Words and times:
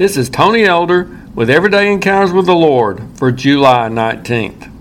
This 0.00 0.16
is 0.16 0.30
Tony 0.30 0.64
Elder 0.64 1.14
with 1.34 1.50
Everyday 1.50 1.92
Encounters 1.92 2.32
with 2.32 2.46
the 2.46 2.54
Lord 2.54 3.02
for 3.18 3.30
July 3.30 3.90
19th. 3.90 4.72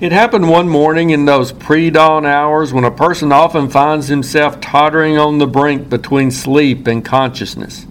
It 0.00 0.12
happened 0.12 0.48
one 0.48 0.68
morning 0.68 1.10
in 1.10 1.24
those 1.24 1.50
pre 1.50 1.90
dawn 1.90 2.24
hours 2.24 2.72
when 2.72 2.84
a 2.84 2.92
person 2.92 3.32
often 3.32 3.68
finds 3.68 4.06
himself 4.06 4.60
tottering 4.60 5.18
on 5.18 5.38
the 5.38 5.48
brink 5.48 5.90
between 5.90 6.30
sleep 6.30 6.86
and 6.86 7.04
consciousness. 7.04 7.84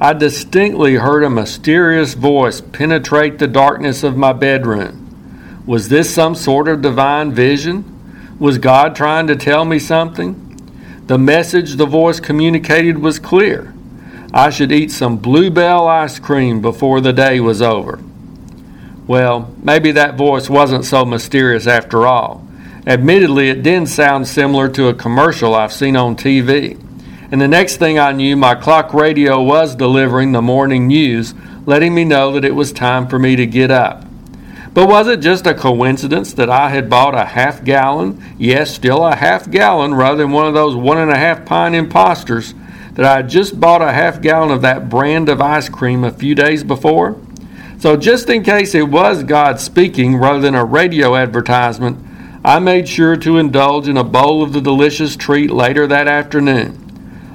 I 0.00 0.12
distinctly 0.12 0.96
heard 0.96 1.22
a 1.22 1.30
mysterious 1.30 2.14
voice 2.14 2.60
penetrate 2.60 3.38
the 3.38 3.46
darkness 3.46 4.02
of 4.02 4.16
my 4.16 4.32
bedroom. 4.32 5.62
Was 5.66 5.88
this 5.88 6.12
some 6.12 6.34
sort 6.34 6.66
of 6.66 6.82
divine 6.82 7.32
vision? 7.32 7.84
Was 8.40 8.58
God 8.58 8.96
trying 8.96 9.28
to 9.28 9.36
tell 9.36 9.64
me 9.64 9.78
something? 9.78 10.58
The 11.06 11.16
message 11.16 11.76
the 11.76 11.86
voice 11.86 12.18
communicated 12.18 12.98
was 12.98 13.20
clear. 13.20 13.72
I 14.34 14.48
should 14.48 14.72
eat 14.72 14.90
some 14.90 15.18
Blue 15.18 15.50
Bell 15.50 15.86
ice 15.86 16.18
cream 16.18 16.62
before 16.62 17.00
the 17.00 17.12
day 17.12 17.38
was 17.38 17.60
over. 17.60 17.98
Well, 19.06 19.54
maybe 19.62 19.92
that 19.92 20.16
voice 20.16 20.48
wasn't 20.48 20.86
so 20.86 21.04
mysterious 21.04 21.66
after 21.66 22.06
all. 22.06 22.46
Admittedly, 22.86 23.50
it 23.50 23.62
did 23.62 23.88
sound 23.88 24.26
similar 24.26 24.68
to 24.70 24.88
a 24.88 24.94
commercial 24.94 25.54
I've 25.54 25.72
seen 25.72 25.96
on 25.96 26.16
TV. 26.16 26.80
And 27.30 27.40
the 27.40 27.48
next 27.48 27.76
thing 27.76 27.98
I 27.98 28.12
knew, 28.12 28.36
my 28.36 28.54
clock 28.54 28.94
radio 28.94 29.42
was 29.42 29.74
delivering 29.74 30.32
the 30.32 30.42
morning 30.42 30.86
news, 30.86 31.34
letting 31.66 31.94
me 31.94 32.04
know 32.04 32.32
that 32.32 32.44
it 32.44 32.54
was 32.54 32.72
time 32.72 33.08
for 33.08 33.18
me 33.18 33.36
to 33.36 33.46
get 33.46 33.70
up. 33.70 34.04
But 34.74 34.88
was 34.88 35.08
it 35.08 35.20
just 35.20 35.46
a 35.46 35.54
coincidence 35.54 36.32
that 36.34 36.48
I 36.48 36.70
had 36.70 36.88
bought 36.88 37.14
a 37.14 37.26
half 37.26 37.62
gallon, 37.62 38.22
yes, 38.38 38.74
still 38.74 39.04
a 39.04 39.14
half 39.14 39.50
gallon 39.50 39.94
rather 39.94 40.22
than 40.22 40.30
one 40.30 40.46
of 40.46 40.54
those 40.54 40.74
one 40.74 40.98
and 40.98 41.10
a 41.10 41.18
half 41.18 41.44
pint 41.44 41.74
imposters, 41.74 42.54
that 42.94 43.06
I 43.06 43.16
had 43.16 43.28
just 43.28 43.58
bought 43.58 43.82
a 43.82 43.92
half 43.92 44.20
gallon 44.20 44.50
of 44.50 44.62
that 44.62 44.88
brand 44.88 45.28
of 45.28 45.40
ice 45.40 45.68
cream 45.68 46.04
a 46.04 46.10
few 46.10 46.34
days 46.34 46.64
before? 46.64 47.20
So, 47.78 47.96
just 47.96 48.28
in 48.28 48.44
case 48.44 48.74
it 48.74 48.88
was 48.88 49.24
God 49.24 49.58
speaking 49.58 50.16
rather 50.16 50.40
than 50.40 50.54
a 50.54 50.64
radio 50.64 51.16
advertisement, 51.16 51.98
I 52.44 52.58
made 52.58 52.88
sure 52.88 53.16
to 53.16 53.38
indulge 53.38 53.88
in 53.88 53.96
a 53.96 54.04
bowl 54.04 54.42
of 54.42 54.52
the 54.52 54.60
delicious 54.60 55.16
treat 55.16 55.50
later 55.50 55.86
that 55.86 56.08
afternoon. 56.08 56.78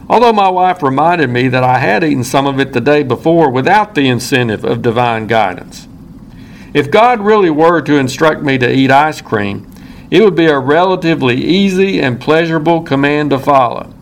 Although 0.09 0.33
my 0.33 0.49
wife 0.49 0.81
reminded 0.81 1.29
me 1.29 1.47
that 1.49 1.63
I 1.63 1.79
had 1.79 2.03
eaten 2.03 2.23
some 2.23 2.45
of 2.47 2.59
it 2.59 2.73
the 2.73 2.81
day 2.81 3.03
before 3.03 3.49
without 3.49 3.93
the 3.93 4.07
incentive 4.07 4.63
of 4.63 4.81
divine 4.81 5.27
guidance. 5.27 5.87
If 6.73 6.91
God 6.91 7.19
really 7.19 7.49
were 7.49 7.81
to 7.81 7.97
instruct 7.97 8.41
me 8.41 8.57
to 8.57 8.71
eat 8.71 8.91
ice 8.91 9.19
cream, 9.19 9.69
it 10.09 10.21
would 10.21 10.35
be 10.35 10.45
a 10.45 10.59
relatively 10.59 11.35
easy 11.35 11.99
and 11.99 12.21
pleasurable 12.21 12.83
command 12.83 13.31
to 13.31 13.39
follow. 13.39 13.93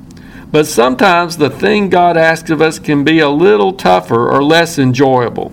But 0.55 0.67
sometimes 0.67 1.35
the 1.35 1.49
thing 1.49 1.89
God 1.89 2.15
asks 2.15 2.49
of 2.49 2.61
us 2.61 2.79
can 2.79 3.03
be 3.03 3.19
a 3.19 3.27
little 3.27 3.73
tougher 3.73 4.29
or 4.29 4.41
less 4.41 4.79
enjoyable. 4.79 5.51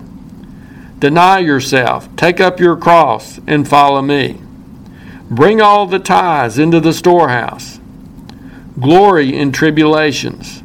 Deny 0.97 1.39
yourself, 1.39 2.07
take 2.15 2.39
up 2.39 2.57
your 2.57 2.77
cross, 2.77 3.37
and 3.45 3.67
follow 3.67 4.01
me. 4.01 4.39
Bring 5.29 5.59
all 5.59 5.87
the 5.87 5.99
tithes 5.99 6.57
into 6.57 6.79
the 6.79 6.93
storehouse. 6.93 7.81
Glory 8.79 9.37
in 9.37 9.51
tribulations. 9.51 10.63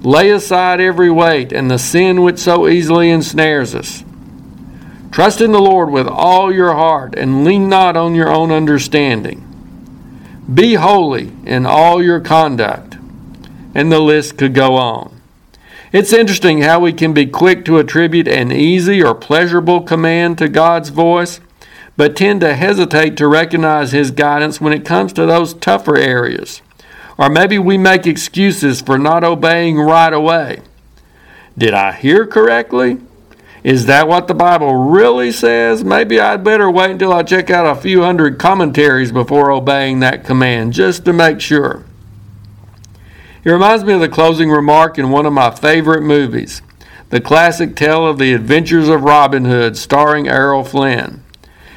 Lay 0.00 0.30
aside 0.30 0.80
every 0.80 1.10
weight 1.10 1.52
and 1.52 1.70
the 1.70 1.78
sin 1.78 2.22
which 2.22 2.38
so 2.38 2.66
easily 2.66 3.10
ensnares 3.10 3.74
us. 3.74 4.04
Trust 5.10 5.42
in 5.42 5.52
the 5.52 5.60
Lord 5.60 5.90
with 5.90 6.08
all 6.08 6.50
your 6.50 6.72
heart 6.72 7.14
and 7.14 7.44
lean 7.44 7.68
not 7.68 7.94
on 7.94 8.14
your 8.14 8.32
own 8.32 8.50
understanding. 8.50 9.42
Be 10.54 10.76
holy 10.76 11.30
in 11.44 11.66
all 11.66 12.02
your 12.02 12.20
conduct 12.20 12.94
and 13.74 13.90
the 13.90 14.00
list 14.00 14.38
could 14.38 14.54
go 14.54 14.76
on. 14.76 15.20
It's 15.92 16.12
interesting 16.12 16.62
how 16.62 16.80
we 16.80 16.92
can 16.92 17.12
be 17.12 17.26
quick 17.26 17.64
to 17.66 17.78
attribute 17.78 18.26
an 18.26 18.50
easy 18.50 19.02
or 19.02 19.14
pleasurable 19.14 19.80
command 19.82 20.38
to 20.38 20.48
God's 20.48 20.88
voice, 20.88 21.40
but 21.96 22.16
tend 22.16 22.40
to 22.40 22.54
hesitate 22.54 23.16
to 23.16 23.28
recognize 23.28 23.92
His 23.92 24.10
guidance 24.10 24.60
when 24.60 24.72
it 24.72 24.84
comes 24.84 25.12
to 25.12 25.26
those 25.26 25.54
tougher 25.54 25.96
areas. 25.96 26.62
Or 27.16 27.30
maybe 27.30 27.58
we 27.58 27.78
make 27.78 28.06
excuses 28.06 28.80
for 28.80 28.98
not 28.98 29.22
obeying 29.22 29.76
right 29.76 30.12
away. 30.12 30.62
Did 31.56 31.74
I 31.74 31.92
hear 31.92 32.26
correctly? 32.26 32.98
Is 33.62 33.86
that 33.86 34.08
what 34.08 34.26
the 34.26 34.34
Bible 34.34 34.74
really 34.74 35.30
says? 35.30 35.84
Maybe 35.84 36.18
I'd 36.18 36.42
better 36.42 36.70
wait 36.70 36.90
until 36.90 37.12
I 37.12 37.22
check 37.22 37.50
out 37.50 37.66
a 37.66 37.80
few 37.80 38.02
hundred 38.02 38.38
commentaries 38.38 39.12
before 39.12 39.52
obeying 39.52 40.00
that 40.00 40.24
command, 40.24 40.72
just 40.72 41.04
to 41.04 41.12
make 41.12 41.40
sure. 41.40 41.84
It 43.44 43.50
reminds 43.50 43.84
me 43.84 43.92
of 43.92 44.00
the 44.00 44.08
closing 44.08 44.50
remark 44.50 44.98
in 44.98 45.10
one 45.10 45.26
of 45.26 45.34
my 45.34 45.50
favorite 45.50 46.00
movies, 46.00 46.62
the 47.10 47.20
classic 47.20 47.76
tale 47.76 48.06
of 48.06 48.16
the 48.16 48.32
adventures 48.32 48.88
of 48.88 49.02
Robin 49.02 49.44
Hood, 49.44 49.76
starring 49.76 50.26
Errol 50.26 50.64
Flynn. 50.64 51.22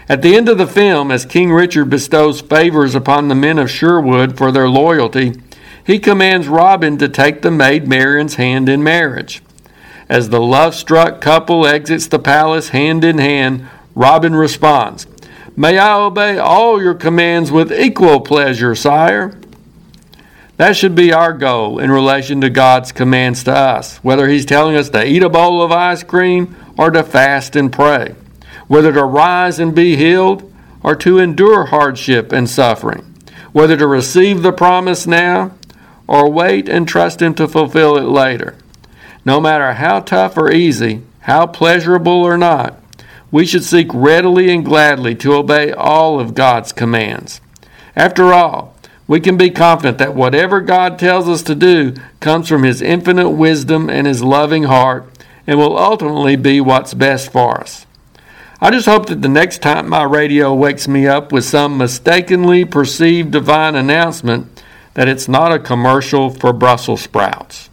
At 0.07 0.21
the 0.21 0.37
end 0.37 0.47
of 0.47 0.57
the 0.57 0.65
film, 0.65 1.11
as 1.11 1.25
King 1.25 1.51
Richard 1.51 1.89
bestows 1.89 2.39
favors 2.39 2.95
upon 2.95 3.27
the 3.27 3.35
men 3.35 3.59
of 3.59 3.69
Sherwood 3.69 4.37
for 4.37 4.49
their 4.49 4.69
loyalty, 4.69 5.33
he 5.85 5.99
commands 5.99 6.47
Robin 6.47 6.97
to 6.99 7.09
take 7.09 7.41
the 7.41 7.51
maid 7.51 7.85
Marian's 7.85 8.35
hand 8.35 8.69
in 8.69 8.81
marriage. 8.81 9.43
As 10.07 10.29
the 10.29 10.39
love 10.39 10.73
struck 10.73 11.19
couple 11.19 11.67
exits 11.67 12.07
the 12.07 12.19
palace 12.19 12.69
hand 12.69 13.03
in 13.03 13.17
hand, 13.17 13.67
Robin 13.93 14.35
responds, 14.35 15.05
May 15.57 15.77
I 15.77 15.99
obey 15.99 16.37
all 16.37 16.81
your 16.81 16.93
commands 16.93 17.51
with 17.51 17.73
equal 17.73 18.21
pleasure, 18.21 18.73
sire. 18.73 19.37
That 20.57 20.75
should 20.75 20.95
be 20.95 21.13
our 21.13 21.33
goal 21.33 21.77
in 21.77 21.91
relation 21.91 22.41
to 22.41 22.49
God's 22.49 22.91
commands 22.91 23.43
to 23.43 23.53
us, 23.53 23.97
whether 23.97 24.27
He's 24.27 24.45
telling 24.45 24.75
us 24.75 24.89
to 24.89 25.05
eat 25.05 25.21
a 25.21 25.29
bowl 25.29 25.61
of 25.61 25.71
ice 25.71 26.03
cream 26.03 26.55
or 26.77 26.89
to 26.89 27.03
fast 27.03 27.55
and 27.55 27.71
pray, 27.71 28.15
whether 28.67 28.91
to 28.91 29.03
rise 29.03 29.59
and 29.59 29.75
be 29.75 29.95
healed 29.95 30.51
or 30.81 30.95
to 30.95 31.19
endure 31.19 31.65
hardship 31.65 32.31
and 32.31 32.49
suffering, 32.49 33.15
whether 33.51 33.77
to 33.77 33.85
receive 33.85 34.41
the 34.41 34.51
promise 34.51 35.05
now 35.05 35.51
or 36.07 36.31
wait 36.31 36.67
and 36.67 36.87
trust 36.87 37.21
Him 37.21 37.35
to 37.35 37.47
fulfill 37.47 37.95
it 37.95 38.09
later. 38.09 38.55
No 39.23 39.39
matter 39.39 39.73
how 39.73 39.99
tough 39.99 40.37
or 40.37 40.51
easy, 40.51 41.03
how 41.21 41.45
pleasurable 41.45 42.23
or 42.23 42.37
not, 42.37 42.81
we 43.29 43.45
should 43.45 43.63
seek 43.63 43.89
readily 43.93 44.49
and 44.51 44.65
gladly 44.65 45.13
to 45.15 45.33
obey 45.33 45.71
all 45.71 46.19
of 46.19 46.33
God's 46.33 46.71
commands. 46.71 47.41
After 47.95 48.33
all, 48.33 48.76
we 49.07 49.19
can 49.19 49.37
be 49.37 49.49
confident 49.49 49.97
that 49.97 50.15
whatever 50.15 50.59
God 50.59 50.99
tells 50.99 51.29
us 51.29 51.41
to 51.43 51.55
do 51.55 51.93
comes 52.19 52.49
from 52.49 52.63
His 52.63 52.81
infinite 52.81 53.29
wisdom 53.29 53.89
and 53.89 54.05
His 54.05 54.21
loving 54.21 54.63
heart 54.63 55.09
and 55.47 55.57
will 55.57 55.77
ultimately 55.77 56.35
be 56.35 56.59
what's 56.59 56.93
best 56.93 57.31
for 57.31 57.59
us. 57.59 57.85
I 58.59 58.71
just 58.71 58.87
hope 58.87 59.05
that 59.07 59.21
the 59.21 59.29
next 59.29 59.61
time 59.61 59.87
my 59.87 60.03
radio 60.03 60.53
wakes 60.53 60.87
me 60.87 61.07
up 61.07 61.31
with 61.31 61.45
some 61.45 61.77
mistakenly 61.77 62.65
perceived 62.65 63.31
divine 63.31 63.75
announcement 63.75 64.63
that 64.95 65.07
it's 65.07 65.27
not 65.27 65.53
a 65.53 65.59
commercial 65.59 66.31
for 66.31 66.51
Brussels 66.51 67.01
sprouts. 67.01 67.69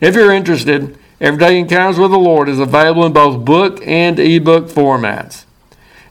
If 0.00 0.14
you're 0.14 0.32
interested, 0.32 0.98
Everyday 1.20 1.58
Encounters 1.58 1.98
with 1.98 2.10
the 2.10 2.18
Lord 2.18 2.48
is 2.48 2.58
available 2.58 3.06
in 3.06 3.12
both 3.12 3.44
book 3.44 3.86
and 3.86 4.18
ebook 4.18 4.68
formats. 4.68 5.44